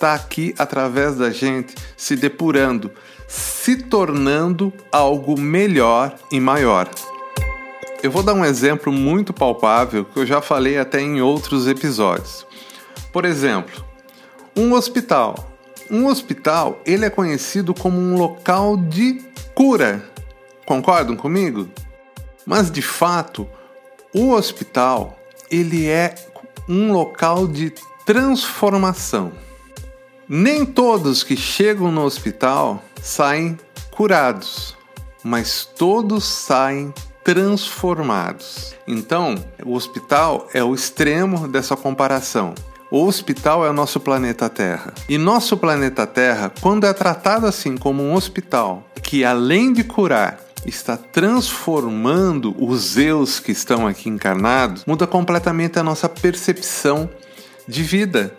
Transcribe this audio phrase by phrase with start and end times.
[0.00, 2.90] está aqui através da gente se depurando,
[3.28, 6.88] se tornando algo melhor e maior.
[8.02, 12.46] Eu vou dar um exemplo muito palpável que eu já falei até em outros episódios.
[13.12, 13.84] Por exemplo,
[14.56, 15.50] um hospital.
[15.90, 19.22] Um hospital, ele é conhecido como um local de
[19.54, 20.02] cura.
[20.64, 21.68] Concordam comigo?
[22.46, 23.46] Mas de fato,
[24.14, 25.18] o hospital,
[25.50, 26.14] ele é
[26.66, 27.70] um local de
[28.06, 29.30] transformação.
[30.26, 33.58] Nem todos que chegam no hospital saem
[33.90, 34.74] curados,
[35.22, 36.94] mas todos saem
[37.30, 38.74] transformados.
[38.88, 42.56] Então, o hospital é o extremo dessa comparação.
[42.90, 44.92] O hospital é o nosso planeta Terra.
[45.08, 50.40] E nosso planeta Terra, quando é tratado assim como um hospital, que além de curar,
[50.66, 57.08] está transformando os eus que estão aqui encarnados, muda completamente a nossa percepção
[57.68, 58.34] de vida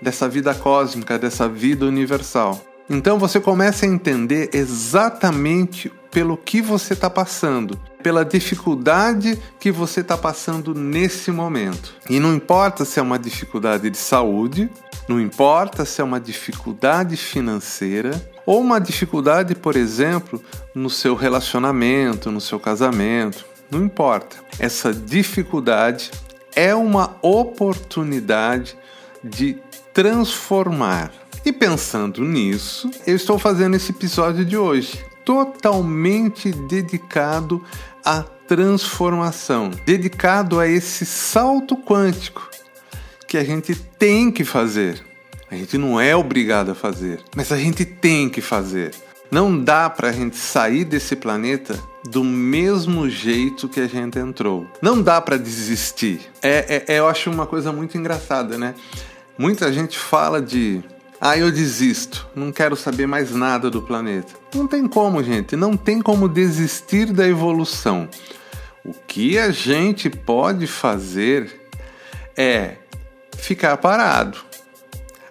[0.00, 2.64] dessa vida cósmica, dessa vida universal.
[2.88, 10.00] Então você começa a entender exatamente pelo que você está passando, pela dificuldade que você
[10.00, 11.94] está passando nesse momento.
[12.08, 14.70] E não importa se é uma dificuldade de saúde,
[15.06, 20.42] não importa se é uma dificuldade financeira ou uma dificuldade, por exemplo,
[20.74, 24.36] no seu relacionamento, no seu casamento, não importa.
[24.58, 26.10] Essa dificuldade
[26.54, 28.74] é uma oportunidade
[29.22, 29.58] de
[29.92, 31.12] transformar.
[31.44, 37.60] E pensando nisso, eu estou fazendo esse episódio de hoje totalmente dedicado
[38.04, 42.48] à transformação, dedicado a esse salto quântico
[43.26, 45.04] que a gente tem que fazer.
[45.50, 48.94] A gente não é obrigado a fazer, mas a gente tem que fazer.
[49.28, 51.76] Não dá para a gente sair desse planeta
[52.08, 54.64] do mesmo jeito que a gente entrou.
[54.80, 56.20] Não dá para desistir.
[56.40, 58.76] É, é, eu acho uma coisa muito engraçada, né?
[59.36, 60.84] Muita gente fala de
[61.20, 64.34] ah, eu desisto, não quero saber mais nada do planeta.
[64.54, 68.08] Não tem como, gente, não tem como desistir da evolução.
[68.84, 71.68] O que a gente pode fazer
[72.36, 72.76] é
[73.36, 74.38] ficar parado.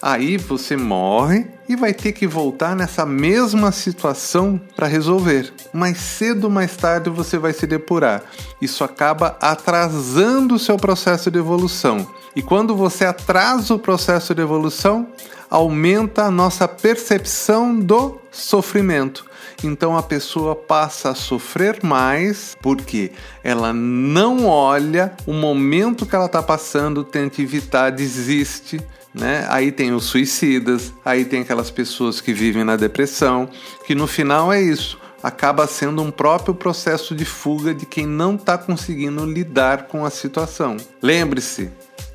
[0.00, 5.52] Aí você morre e vai ter que voltar nessa mesma situação para resolver.
[5.72, 8.22] Mais cedo ou mais tarde você vai se depurar.
[8.60, 12.06] Isso acaba atrasando o seu processo de evolução.
[12.36, 15.08] E quando você atrasa o processo de evolução,
[15.48, 19.24] aumenta a nossa percepção do sofrimento.
[19.64, 26.26] Então a pessoa passa a sofrer mais porque ela não olha o momento que ela
[26.26, 28.80] está passando, tenta evitar, desiste.
[29.14, 29.46] Né?
[29.48, 33.48] Aí tem os suicidas, aí tem aquelas pessoas que vivem na depressão,
[33.86, 38.34] que no final é isso, acaba sendo um próprio processo de fuga de quem não
[38.34, 40.76] está conseguindo lidar com a situação.
[41.00, 41.70] Lembre-se,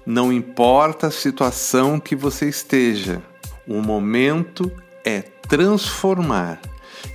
[0.05, 3.21] não importa a situação que você esteja,
[3.67, 4.71] o momento
[5.05, 6.59] é transformar.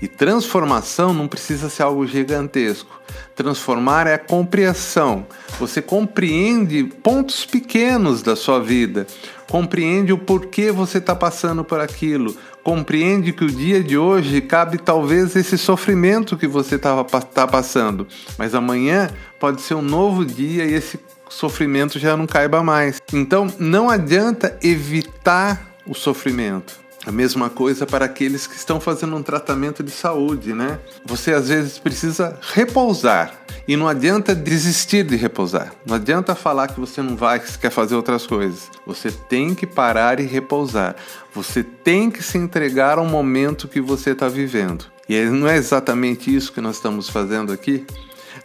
[0.00, 3.00] E transformação não precisa ser algo gigantesco.
[3.34, 5.26] Transformar é a compreensão.
[5.58, 9.06] Você compreende pontos pequenos da sua vida,
[9.48, 14.78] compreende o porquê você está passando por aquilo, compreende que o dia de hoje cabe
[14.78, 18.06] talvez esse sofrimento que você está tá passando,
[18.38, 20.98] mas amanhã pode ser um novo dia e esse
[21.28, 23.00] sofrimento já não caiba mais.
[23.12, 26.81] Então não adianta evitar o sofrimento.
[27.04, 30.78] A mesma coisa para aqueles que estão fazendo um tratamento de saúde, né?
[31.04, 33.34] Você às vezes precisa repousar
[33.66, 35.72] e não adianta desistir de repousar.
[35.84, 38.70] Não adianta falar que você não vai, que quer fazer outras coisas.
[38.86, 40.94] Você tem que parar e repousar.
[41.34, 44.84] Você tem que se entregar ao momento que você está vivendo.
[45.08, 47.84] E não é exatamente isso que nós estamos fazendo aqui?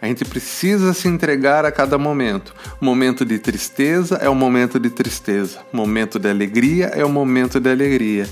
[0.02, 2.52] A gente precisa se entregar a cada momento.
[2.80, 5.60] Momento de tristeza é o momento de tristeza.
[5.72, 8.28] Momento de alegria é o momento de alegria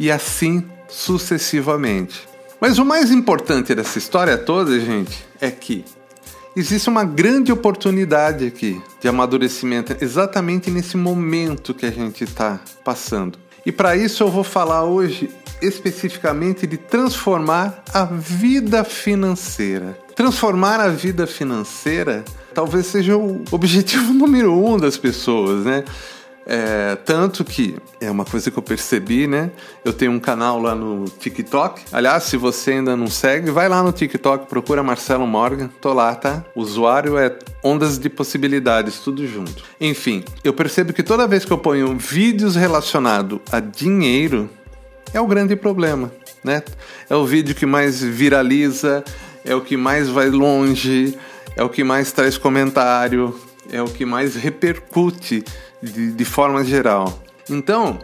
[0.00, 2.26] e assim sucessivamente.
[2.58, 5.84] Mas o mais importante dessa história toda, gente, é que
[6.56, 13.38] existe uma grande oportunidade aqui de amadurecimento exatamente nesse momento que a gente está passando.
[13.64, 15.30] E para isso eu vou falar hoje
[15.60, 19.98] especificamente de transformar a vida financeira.
[20.16, 22.24] Transformar a vida financeira
[22.54, 25.84] talvez seja o objetivo número um das pessoas, né?
[26.46, 29.50] É, tanto que é uma coisa que eu percebi, né?
[29.84, 31.82] Eu tenho um canal lá no TikTok.
[31.92, 35.68] Aliás, se você ainda não segue, vai lá no TikTok, procura Marcelo Morgan.
[35.80, 36.44] Tô lá, tá?
[36.54, 39.64] O usuário é Ondas de Possibilidades, tudo junto.
[39.80, 44.48] Enfim, eu percebo que toda vez que eu ponho vídeos relacionados a dinheiro,
[45.12, 46.10] é o grande problema,
[46.42, 46.62] né?
[47.08, 49.04] É o vídeo que mais viraliza,
[49.44, 51.16] é o que mais vai longe,
[51.56, 53.38] é o que mais traz comentário,
[53.72, 55.44] é o que mais repercute
[55.82, 57.22] de, de forma geral.
[57.48, 57.98] Então,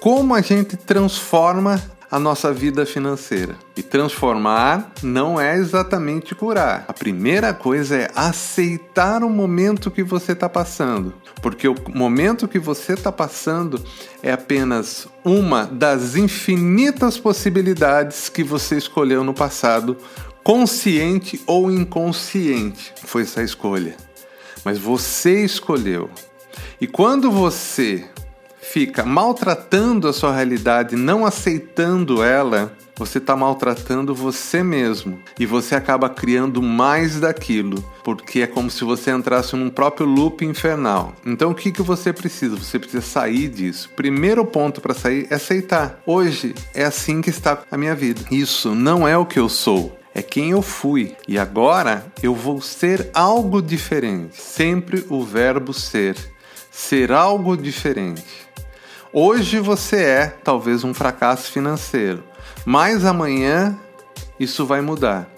[0.00, 1.80] como a gente transforma
[2.10, 3.54] a nossa vida financeira.
[3.76, 6.84] E transformar não é exatamente curar.
[6.88, 12.58] A primeira coisa é aceitar o momento que você está passando, porque o momento que
[12.58, 13.82] você está passando
[14.22, 19.96] é apenas uma das infinitas possibilidades que você escolheu no passado,
[20.42, 22.92] consciente ou inconsciente.
[23.04, 24.09] Foi essa escolha.
[24.64, 26.10] Mas você escolheu.
[26.80, 28.04] E quando você
[28.60, 35.74] fica maltratando a sua realidade, não aceitando ela, você está maltratando você mesmo e você
[35.74, 41.14] acaba criando mais daquilo, porque é como se você entrasse num próprio loop infernal.
[41.24, 42.56] Então o que, que você precisa?
[42.56, 43.88] Você precisa sair disso.
[43.96, 45.98] Primeiro ponto para sair é aceitar.
[46.04, 48.20] Hoje é assim que está a minha vida.
[48.30, 52.60] Isso não é o que eu sou é quem eu fui e agora eu vou
[52.60, 54.40] ser algo diferente.
[54.40, 56.16] Sempre o verbo ser,
[56.70, 58.48] ser algo diferente.
[59.12, 62.22] Hoje você é talvez um fracasso financeiro,
[62.64, 63.78] mas amanhã
[64.38, 65.28] isso vai mudar.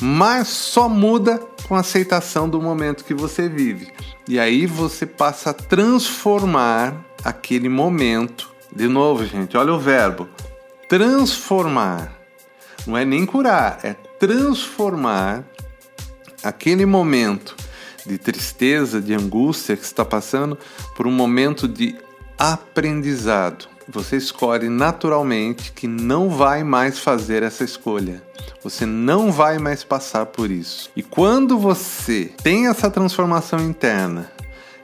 [0.00, 3.92] Mas só muda com a aceitação do momento que você vive.
[4.28, 6.94] E aí você passa a transformar
[7.24, 8.50] aquele momento.
[8.74, 10.28] De novo, gente, olha o verbo:
[10.88, 12.12] transformar.
[12.86, 15.44] Não é nem curar, é transformar
[16.44, 17.56] aquele momento
[18.06, 20.56] de tristeza, de angústia que está passando
[20.94, 21.96] por um momento de
[22.38, 23.66] aprendizado.
[23.88, 28.22] Você escolhe naturalmente que não vai mais fazer essa escolha.
[28.62, 30.88] Você não vai mais passar por isso.
[30.94, 34.30] E quando você tem essa transformação interna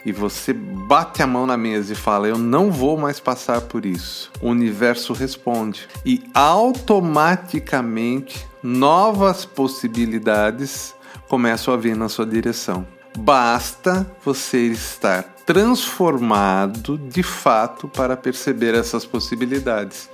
[0.09, 3.85] e você bate a mão na mesa e fala: Eu não vou mais passar por
[3.85, 5.87] isso, o universo responde.
[6.03, 10.95] E automaticamente novas possibilidades
[11.29, 12.87] começam a vir na sua direção.
[13.19, 20.09] Basta você estar transformado de fato para perceber essas possibilidades.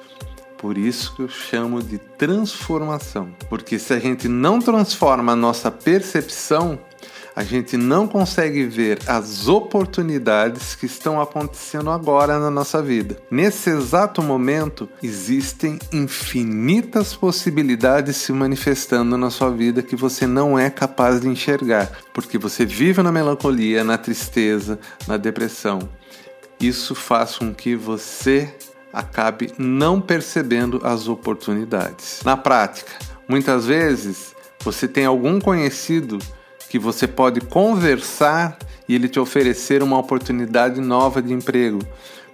[0.59, 3.29] Por isso que eu chamo de transformação.
[3.49, 6.81] Porque se a gente não transforma a nossa percepção,
[7.37, 13.17] a gente não consegue ver as oportunidades que estão acontecendo agora na nossa vida.
[13.31, 20.71] Nesse exato momento, existem infinitas possibilidades se manifestando na sua vida que você não é
[20.71, 25.89] capaz de enxergar, porque você vive na melancolia, na tristeza, na depressão.
[26.61, 28.55] Isso faz com que você
[28.93, 32.21] acabe não percebendo as oportunidades.
[32.25, 32.93] Na prática,
[33.29, 36.19] muitas vezes você tem algum conhecido
[36.75, 41.79] que você pode conversar e ele te oferecer uma oportunidade nova de emprego.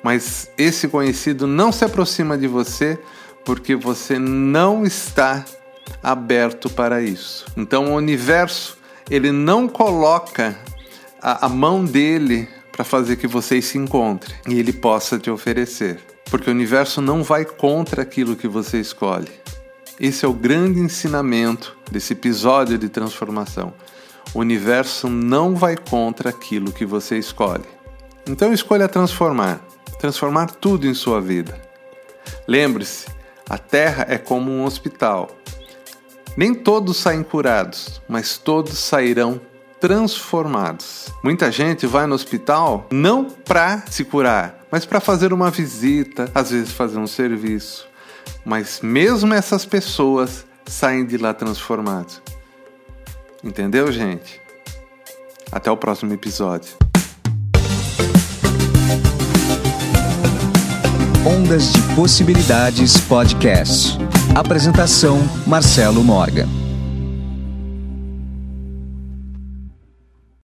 [0.02, 2.98] Mas esse conhecido não se aproxima de você
[3.44, 5.44] porque você não está
[6.02, 7.44] aberto para isso.
[7.54, 8.78] Então o universo
[9.10, 10.58] ele não coloca
[11.20, 16.00] a, a mão dele para fazer que vocês se encontrem e ele possa te oferecer.
[16.30, 19.28] Porque o universo não vai contra aquilo que você escolhe.
[20.00, 23.74] Esse é o grande ensinamento desse episódio de transformação.
[24.34, 27.64] O universo não vai contra aquilo que você escolhe.
[28.28, 29.60] Então escolha transformar,
[29.98, 31.60] transformar tudo em sua vida.
[32.46, 33.06] Lembre-se,
[33.48, 35.30] a Terra é como um hospital.
[36.36, 39.40] Nem todos saem curados, mas todos sairão
[39.80, 41.08] transformados.
[41.24, 46.50] Muita gente vai no hospital não para se curar, mas para fazer uma visita, às
[46.50, 47.88] vezes fazer um serviço.
[48.44, 52.22] Mas mesmo essas pessoas saem de lá transformados.
[53.42, 54.40] Entendeu, gente?
[55.50, 56.76] Até o próximo episódio.
[61.26, 63.98] Ondas de Possibilidades Podcast.
[64.34, 66.59] Apresentação: Marcelo Morgan.